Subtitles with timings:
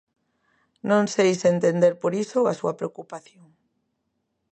[0.89, 3.47] Non sei se entender, por iso, a súa preocupación.